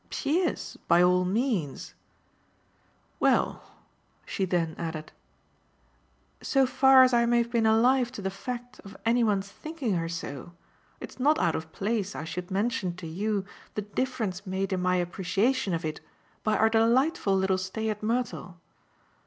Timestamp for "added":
4.79-5.11